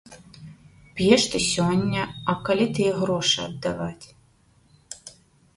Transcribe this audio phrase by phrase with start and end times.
[0.99, 2.03] П'еш ты сёння,
[2.33, 4.05] а калі тыя грошы аддаваць?